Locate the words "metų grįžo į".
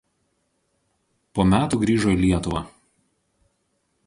1.51-2.19